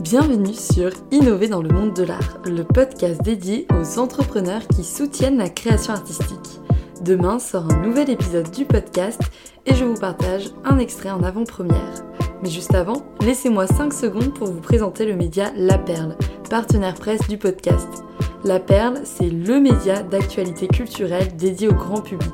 Bienvenue 0.00 0.54
sur 0.54 0.92
Innover 1.10 1.48
dans 1.48 1.60
le 1.60 1.68
monde 1.68 1.92
de 1.92 2.04
l'art, 2.04 2.38
le 2.46 2.64
podcast 2.64 3.20
dédié 3.22 3.66
aux 3.78 3.98
entrepreneurs 3.98 4.66
qui 4.66 4.82
soutiennent 4.82 5.36
la 5.36 5.50
création 5.50 5.92
artistique. 5.92 6.58
Demain 7.02 7.38
sort 7.38 7.70
un 7.70 7.82
nouvel 7.82 8.08
épisode 8.08 8.50
du 8.50 8.64
podcast 8.64 9.20
et 9.66 9.74
je 9.74 9.84
vous 9.84 10.00
partage 10.00 10.46
un 10.64 10.78
extrait 10.78 11.10
en 11.10 11.22
avant-première. 11.22 12.02
Mais 12.42 12.48
juste 12.48 12.74
avant, 12.74 13.02
laissez-moi 13.20 13.66
5 13.66 13.92
secondes 13.92 14.32
pour 14.32 14.46
vous 14.46 14.62
présenter 14.62 15.04
le 15.04 15.16
média 15.16 15.52
La 15.54 15.76
Perle, 15.76 16.16
partenaire 16.48 16.94
presse 16.94 17.28
du 17.28 17.36
podcast. 17.36 18.02
La 18.42 18.58
Perle, 18.58 19.02
c'est 19.04 19.28
le 19.28 19.60
média 19.60 20.02
d'actualité 20.02 20.66
culturelle 20.66 21.36
dédié 21.36 21.68
au 21.68 21.74
grand 21.74 22.00
public. 22.00 22.32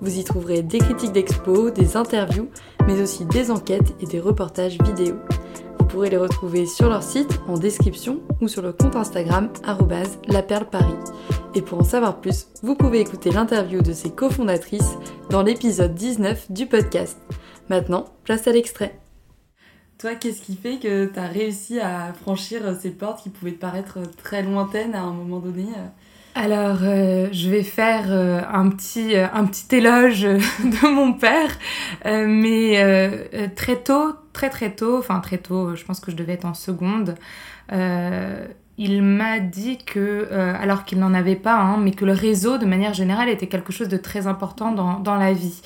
Vous 0.00 0.16
y 0.16 0.22
trouverez 0.22 0.62
des 0.62 0.78
critiques 0.78 1.12
d'expos, 1.12 1.72
des 1.72 1.96
interviews, 1.96 2.48
mais 2.86 3.02
aussi 3.02 3.24
des 3.24 3.50
enquêtes 3.50 3.94
et 4.00 4.06
des 4.06 4.20
reportages 4.20 4.78
vidéo. 4.78 5.16
Vous 5.90 5.96
pourrez 5.96 6.10
les 6.10 6.18
retrouver 6.18 6.66
sur 6.66 6.88
leur 6.88 7.02
site, 7.02 7.40
en 7.48 7.58
description 7.58 8.20
ou 8.40 8.46
sur 8.46 8.62
le 8.62 8.72
compte 8.72 8.94
Instagram 8.94 9.48
laperleparis. 10.28 11.10
Et 11.56 11.62
pour 11.62 11.80
en 11.80 11.84
savoir 11.84 12.20
plus, 12.20 12.46
vous 12.62 12.76
pouvez 12.76 13.00
écouter 13.00 13.32
l'interview 13.32 13.82
de 13.82 13.92
ses 13.92 14.10
cofondatrices 14.10 14.94
dans 15.30 15.42
l'épisode 15.42 15.92
19 15.92 16.52
du 16.52 16.66
podcast. 16.66 17.18
Maintenant, 17.70 18.04
place 18.22 18.46
à 18.46 18.52
l'extrait. 18.52 19.00
Toi, 19.98 20.14
qu'est-ce 20.14 20.42
qui 20.42 20.54
fait 20.54 20.78
que 20.78 21.06
tu 21.06 21.18
as 21.18 21.26
réussi 21.26 21.80
à 21.80 22.12
franchir 22.12 22.62
ces 22.80 22.90
portes 22.90 23.24
qui 23.24 23.30
pouvaient 23.30 23.50
te 23.50 23.58
paraître 23.58 23.98
très 24.16 24.44
lointaines 24.44 24.94
à 24.94 25.02
un 25.02 25.12
moment 25.12 25.40
donné 25.40 25.66
alors, 26.34 26.78
euh, 26.82 27.28
je 27.32 27.50
vais 27.50 27.64
faire 27.64 28.04
euh, 28.08 28.40
un, 28.52 28.68
petit, 28.68 29.16
euh, 29.16 29.26
un 29.32 29.44
petit 29.44 29.76
éloge 29.76 30.22
de 30.22 30.88
mon 30.88 31.12
père, 31.12 31.50
mais 32.04 33.50
très 33.56 33.76
tôt, 33.76 34.14
très 34.32 34.48
très 34.48 34.70
tôt, 34.70 34.98
enfin 34.98 35.20
très 35.20 35.38
tôt, 35.38 35.74
je 35.74 35.84
pense 35.84 36.00
que 36.00 36.10
je 36.10 36.16
devais 36.16 36.34
être 36.34 36.44
en 36.44 36.54
seconde, 36.54 37.16
il 38.82 39.02
m'a 39.02 39.40
dit 39.40 39.76
que, 39.76 40.28
alors 40.32 40.84
qu'il 40.84 40.98
n'en 40.98 41.12
avait 41.12 41.36
pas, 41.36 41.56
hein, 41.56 41.76
mais 41.78 41.90
que 41.90 42.04
le 42.04 42.12
réseau, 42.12 42.56
de 42.58 42.64
manière 42.64 42.94
générale, 42.94 43.28
était 43.28 43.46
quelque 43.46 43.72
chose 43.72 43.88
de 43.88 43.98
très 43.98 44.26
important 44.26 44.72
dans, 44.72 44.98
dans 44.98 45.16
la 45.16 45.32
vie. 45.32 45.60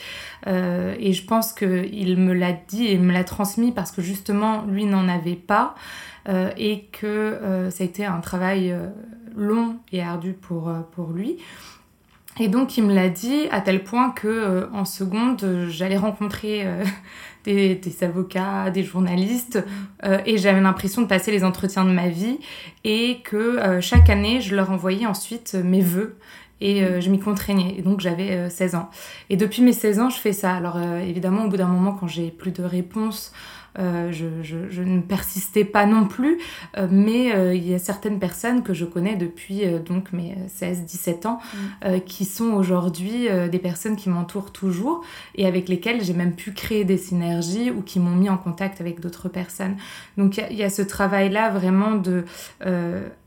et 0.46 1.12
je 1.12 1.24
pense 1.24 1.52
qu'il 1.52 2.16
me 2.18 2.32
l'a 2.32 2.52
dit 2.52 2.88
et 2.88 2.98
me 2.98 3.12
l'a 3.12 3.24
transmis 3.24 3.70
parce 3.70 3.92
que 3.92 4.02
justement, 4.02 4.64
lui 4.66 4.86
n'en 4.86 5.08
avait 5.08 5.36
pas, 5.36 5.74
et 6.56 6.86
que 6.92 7.68
ça 7.70 7.84
a 7.84 7.86
été 7.86 8.04
un 8.04 8.20
travail 8.20 8.74
long 9.36 9.76
et 9.92 10.02
ardu 10.02 10.32
pour, 10.32 10.68
euh, 10.68 10.80
pour 10.94 11.10
lui. 11.10 11.38
Et 12.40 12.48
donc 12.48 12.76
il 12.76 12.84
me 12.84 12.92
l'a 12.92 13.08
dit 13.08 13.46
à 13.52 13.60
tel 13.60 13.84
point 13.84 14.10
que 14.10 14.26
euh, 14.26 14.66
en 14.72 14.84
seconde 14.84 15.68
j'allais 15.68 15.96
rencontrer 15.96 16.66
euh, 16.66 16.84
des, 17.44 17.76
des, 17.76 18.04
avocats, 18.04 18.70
des 18.70 18.82
journalistes 18.82 19.62
et 20.24 20.38
j'avais 20.38 20.60
l'impression 20.60 21.02
de 21.02 21.06
passer 21.06 21.30
les 21.30 21.44
entretiens 21.44 21.84
de 21.84 21.92
ma 21.92 22.08
vie 22.08 22.38
et 22.84 23.20
que 23.22 23.80
chaque 23.82 24.08
année 24.08 24.40
je 24.40 24.56
leur 24.56 24.70
envoyais 24.70 25.04
ensuite 25.04 25.54
mes 25.54 25.82
vœux 25.82 26.16
et 26.64 27.00
je 27.00 27.10
m'y 27.10 27.20
contraignais. 27.20 27.74
Et 27.78 27.82
donc 27.82 28.00
j'avais 28.00 28.50
16 28.50 28.74
ans. 28.74 28.90
Et 29.30 29.36
depuis 29.36 29.62
mes 29.62 29.72
16 29.72 30.00
ans 30.00 30.10
je 30.10 30.18
fais 30.18 30.32
ça. 30.32 30.54
Alors 30.54 30.78
évidemment 30.80 31.44
au 31.44 31.48
bout 31.48 31.56
d'un 31.56 31.68
moment 31.68 31.92
quand 31.92 32.08
j'ai 32.08 32.30
plus 32.30 32.50
de 32.50 32.62
réponses 32.62 33.32
euh, 33.78 34.12
je, 34.12 34.82
ne 34.82 35.00
persistais 35.00 35.64
pas 35.64 35.84
non 35.84 36.06
plus, 36.06 36.38
euh, 36.76 36.86
mais 36.88 37.34
euh, 37.34 37.54
il 37.54 37.68
y 37.68 37.74
a 37.74 37.80
certaines 37.80 38.20
personnes 38.20 38.62
que 38.62 38.72
je 38.72 38.84
connais 38.84 39.16
depuis 39.16 39.62
donc 39.84 40.12
mes 40.12 40.36
16-17 40.48 41.26
ans 41.26 41.40
mm. 41.54 42.00
qui 42.06 42.24
sont 42.24 42.52
aujourd'hui 42.52 43.28
des 43.50 43.58
personnes 43.58 43.96
qui 43.96 44.08
m'entourent 44.08 44.52
toujours 44.52 45.04
et 45.34 45.46
avec 45.46 45.68
lesquelles 45.68 46.04
j'ai 46.04 46.12
même 46.12 46.34
pu 46.34 46.52
créer 46.52 46.84
des 46.84 46.96
synergies 46.96 47.70
ou 47.70 47.82
qui 47.82 47.98
m'ont 47.98 48.14
mis 48.14 48.30
en 48.30 48.36
contact 48.36 48.80
avec 48.80 49.00
d'autres 49.00 49.28
personnes. 49.28 49.76
Donc 50.16 50.38
il 50.50 50.56
y, 50.56 50.62
a 50.62 50.70
ce 50.70 50.82
travail-là 50.82 51.50
vraiment 51.50 51.92
de 51.92 52.24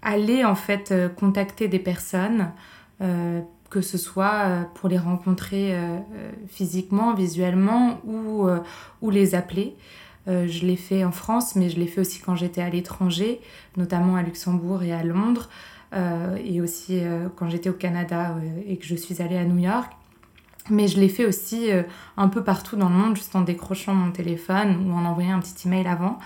aller 0.02 0.46
en 0.46 0.56
fait 0.56 0.94
contacter 1.18 1.68
des 1.68 1.80
personnes 1.80 2.52
que 3.00 3.82
ce 3.82 3.98
soit 3.98 4.70
pour 4.76 4.90
les 4.90 4.98
rencontrer 4.98 5.78
physiquement, 6.48 7.14
visuellement 7.14 8.00
ou, 8.06 8.48
ou 9.02 9.10
les 9.10 9.36
appeler. 9.36 9.76
Euh, 10.28 10.46
je 10.48 10.66
l'ai 10.66 10.76
fait 10.76 11.06
en 11.06 11.12
France, 11.12 11.56
mais 11.56 11.70
je 11.70 11.80
l'ai 11.80 11.88
fait 11.88 12.02
aussi 12.02 12.20
quand 12.20 12.36
j'étais 12.36 12.62
à 12.62 12.70
l'étranger, 12.70 13.40
notamment 13.78 14.16
à 14.16 14.24
Luxembourg 14.24 14.84
et 14.84 14.92
à 14.92 15.04
Londres, 15.04 15.50
euh, 15.94 16.38
et 16.44 16.60
aussi 16.60 17.00
euh, 17.00 17.30
quand 17.36 17.50
j'étais 17.50 17.70
au 17.70 17.74
Canada 17.74 18.36
et 18.68 18.78
que 18.78 18.86
je 18.86 18.96
suis 18.96 19.22
allée 19.22 19.38
à 19.38 19.46
New 19.46 19.60
York. 19.60 19.92
Mais 20.70 20.90
je 20.90 21.00
l'ai 21.00 21.08
fait 21.08 21.26
aussi 21.26 21.70
un 22.18 22.28
peu 22.28 22.44
partout 22.44 22.76
dans 22.76 22.90
le 22.90 22.96
monde, 22.96 23.16
juste 23.16 23.34
en 23.38 23.42
décrochant 23.42 23.94
mon 23.94 24.12
téléphone 24.12 24.86
ou 24.86 24.94
en 24.94 25.06
envoyant 25.06 25.38
un 25.38 25.40
petit 25.40 25.66
email 25.66 25.88
avant. 25.88 26.20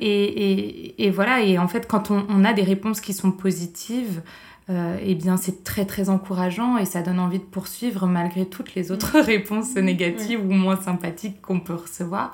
Et, 0.00 1.12
voilà, 1.14 1.42
et 1.42 1.56
en 1.56 1.68
fait, 1.68 1.86
quand 1.86 2.10
on, 2.10 2.44
a 2.44 2.52
des 2.52 2.64
réponses 2.64 3.00
qui 3.00 3.12
sont 3.12 3.30
positives, 3.30 4.20
eh 4.68 5.14
bien 5.14 5.36
c'est 5.36 5.62
très 5.62 5.84
très 5.84 6.08
encourageant 6.08 6.76
et 6.76 6.84
ça 6.84 7.02
donne 7.02 7.20
envie 7.20 7.38
de 7.38 7.44
poursuivre 7.44 8.06
malgré 8.06 8.46
toutes 8.46 8.74
les 8.74 8.90
autres 8.90 9.18
réponses 9.20 9.74
négatives 9.76 10.40
ou 10.40 10.52
moins 10.52 10.76
sympathiques 10.76 11.40
qu'on 11.40 11.60
peut 11.60 11.74
recevoir. 11.74 12.32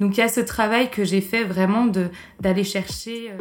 Donc 0.00 0.16
il 0.16 0.20
y 0.20 0.22
a 0.22 0.28
ce 0.28 0.40
travail 0.40 0.90
que 0.90 1.04
j'ai 1.04 1.20
fait 1.20 1.44
vraiment 1.44 1.86
d'aller 2.40 2.64
chercher. 2.64 3.32
Euh, 3.32 3.38